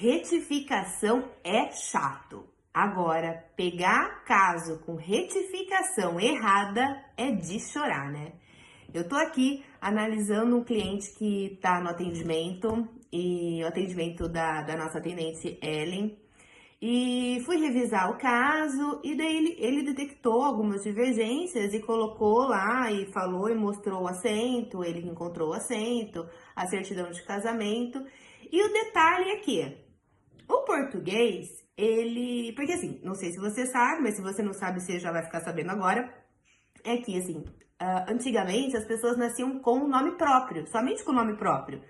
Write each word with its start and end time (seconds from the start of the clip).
Retificação 0.00 1.28
é 1.42 1.72
chato. 1.72 2.44
Agora, 2.72 3.44
pegar 3.56 4.22
caso 4.24 4.78
com 4.86 4.94
retificação 4.94 6.20
errada 6.20 7.04
é 7.16 7.32
de 7.32 7.58
chorar, 7.58 8.08
né? 8.12 8.34
Eu 8.94 9.08
tô 9.08 9.16
aqui 9.16 9.64
analisando 9.80 10.56
um 10.56 10.62
cliente 10.62 11.12
que 11.18 11.58
tá 11.60 11.80
no 11.80 11.88
atendimento 11.88 12.88
e 13.12 13.60
o 13.64 13.66
atendimento 13.66 14.28
da, 14.28 14.62
da 14.62 14.76
nossa 14.76 14.98
atendente 14.98 15.58
Ellen. 15.60 16.16
E 16.80 17.42
fui 17.44 17.56
revisar 17.56 18.08
o 18.08 18.18
caso 18.18 19.00
e 19.02 19.16
daí 19.16 19.36
ele, 19.36 19.56
ele 19.58 19.82
detectou 19.82 20.44
algumas 20.44 20.84
divergências 20.84 21.74
e 21.74 21.80
colocou 21.80 22.46
lá 22.46 22.88
e 22.92 23.06
falou 23.06 23.50
e 23.50 23.54
mostrou 23.56 24.02
o 24.04 24.06
assento, 24.06 24.84
ele 24.84 25.00
encontrou 25.00 25.48
o 25.48 25.54
assento, 25.54 26.24
a 26.54 26.68
certidão 26.68 27.10
de 27.10 27.20
casamento. 27.24 28.00
E 28.52 28.62
o 28.62 28.72
detalhe 28.72 29.30
é 29.30 29.36
o 30.48 30.62
português, 30.62 31.64
ele. 31.76 32.52
Porque 32.54 32.72
assim, 32.72 33.00
não 33.02 33.14
sei 33.14 33.30
se 33.30 33.38
você 33.38 33.66
sabe, 33.66 34.02
mas 34.02 34.16
se 34.16 34.22
você 34.22 34.42
não 34.42 34.52
sabe, 34.52 34.80
você 34.80 34.98
já 34.98 35.12
vai 35.12 35.22
ficar 35.22 35.40
sabendo 35.40 35.70
agora. 35.70 36.12
É 36.84 36.96
que, 36.96 37.18
assim, 37.18 37.38
uh, 37.38 38.10
antigamente 38.10 38.76
as 38.76 38.84
pessoas 38.84 39.16
nasciam 39.16 39.58
com 39.58 39.80
o 39.80 39.88
nome 39.88 40.16
próprio, 40.16 40.66
somente 40.68 41.04
com 41.04 41.10
o 41.10 41.14
nome 41.14 41.36
próprio. 41.36 41.82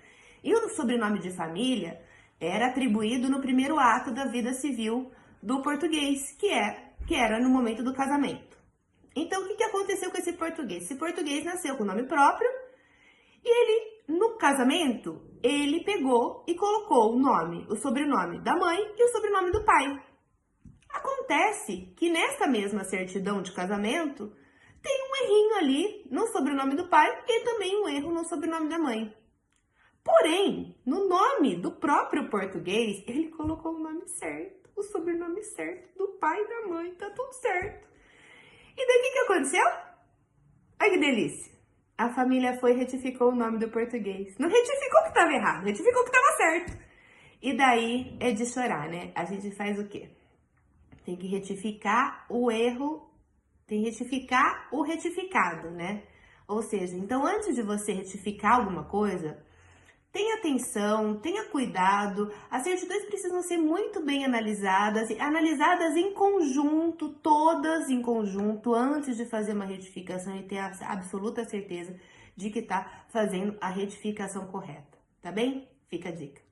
E 0.43 0.53
o 0.53 0.69
sobrenome 0.69 1.19
de 1.19 1.31
família 1.31 2.01
era 2.39 2.67
atribuído 2.67 3.29
no 3.29 3.41
primeiro 3.41 3.77
ato 3.77 4.11
da 4.11 4.25
vida 4.25 4.53
civil 4.53 5.11
do 5.41 5.61
português, 5.61 6.31
que, 6.39 6.49
é, 6.49 6.93
que 7.07 7.15
era 7.15 7.39
no 7.39 7.49
momento 7.49 7.83
do 7.83 7.93
casamento. 7.93 8.57
Então, 9.15 9.43
o 9.43 9.47
que, 9.47 9.55
que 9.55 9.63
aconteceu 9.63 10.11
com 10.11 10.17
esse 10.17 10.33
português? 10.33 10.83
Esse 10.83 10.95
português 10.95 11.43
nasceu 11.43 11.75
com 11.75 11.83
o 11.83 11.87
nome 11.87 12.03
próprio 12.03 12.49
e 13.43 13.49
ele 13.49 13.88
casamento, 14.39 15.21
ele 15.43 15.83
pegou 15.83 16.43
e 16.47 16.55
colocou 16.55 17.13
o 17.13 17.19
nome, 17.19 17.67
o 17.69 17.75
sobrenome 17.75 18.39
da 18.39 18.55
mãe 18.55 18.79
e 18.97 19.03
o 19.03 19.09
sobrenome 19.09 19.51
do 19.51 19.63
pai. 19.63 20.01
Acontece 20.89 21.93
que 21.95 22.09
nessa 22.09 22.47
mesma 22.47 22.83
certidão 22.83 23.41
de 23.41 23.51
casamento 23.51 24.33
tem 24.81 24.97
um 25.03 25.23
errinho 25.23 25.55
ali 25.57 26.07
no 26.09 26.25
sobrenome 26.27 26.75
do 26.75 26.87
pai 26.87 27.07
e 27.27 27.43
também 27.43 27.83
um 27.83 27.89
erro 27.89 28.11
no 28.11 28.23
sobrenome 28.25 28.69
da 28.69 28.79
mãe. 28.79 29.13
Porém, 30.03 30.75
no 30.85 31.07
nome 31.07 31.57
do 31.57 31.73
próprio 31.73 32.29
português, 32.29 33.03
ele 33.05 33.29
colocou 33.29 33.75
o 33.75 33.79
nome 33.79 34.07
certo, 34.07 34.69
o 34.75 34.81
sobrenome 34.81 35.43
certo 35.43 35.97
do 35.97 36.07
pai 36.17 36.41
e 36.41 36.47
da 36.47 36.67
mãe, 36.67 36.95
tá 36.95 37.09
tudo 37.11 37.33
certo. 37.33 37.87
E 38.75 38.87
daí 38.87 38.97
o 38.97 39.01
que, 39.01 39.19
aconteceu? 39.19 39.65
Ai 40.79 40.89
que 40.91 40.97
delícia! 40.97 41.58
A 41.99 42.07
família 42.13 42.57
foi 42.57 42.71
e 42.71 42.77
retificou 42.77 43.33
o 43.33 43.35
nome 43.35 43.59
do 43.59 43.67
português. 43.67 44.33
Não 44.39 44.47
retificou 44.47 45.01
que 45.01 45.09
estava 45.09 45.33
errado, 45.33 45.65
retificou 45.65 46.01
que 46.05 46.09
estava 46.09 46.37
certo. 46.37 46.77
E 47.41 47.53
daí 47.57 48.15
é 48.21 48.31
de 48.31 48.45
chorar, 48.45 48.87
né? 48.87 49.11
A 49.13 49.25
gente 49.25 49.51
faz 49.51 49.77
o 49.77 49.85
quê? 49.85 50.09
Tem 51.03 51.17
que 51.17 51.27
retificar 51.27 52.25
o 52.29 52.49
erro, 52.49 53.05
tem 53.67 53.83
que 53.83 53.89
retificar 53.89 54.69
o 54.71 54.81
retificado, 54.81 55.71
né? 55.71 56.03
Ou 56.47 56.61
seja, 56.61 56.95
então 56.95 57.25
antes 57.27 57.53
de 57.53 57.61
você 57.63 57.91
retificar 57.91 58.59
alguma 58.59 58.85
coisa, 58.85 59.37
Tenha 60.11 60.35
atenção, 60.37 61.19
tenha 61.19 61.45
cuidado. 61.45 62.31
As 62.49 62.63
certidões 62.63 63.05
precisam 63.05 63.43
ser 63.43 63.57
muito 63.57 64.03
bem 64.03 64.25
analisadas, 64.25 65.11
analisadas 65.19 65.95
em 65.95 66.13
conjunto, 66.13 67.09
todas 67.09 67.89
em 67.89 68.01
conjunto, 68.01 68.73
antes 68.73 69.17
de 69.17 69.25
fazer 69.25 69.53
uma 69.53 69.65
retificação 69.65 70.35
e 70.35 70.43
ter 70.43 70.57
a 70.57 70.71
absoluta 70.87 71.45
certeza 71.45 71.95
de 72.35 72.49
que 72.49 72.59
está 72.59 73.05
fazendo 73.09 73.55
a 73.61 73.69
retificação 73.69 74.47
correta. 74.47 74.97
Tá 75.21 75.31
bem? 75.31 75.67
Fica 75.87 76.09
a 76.09 76.11
dica. 76.11 76.48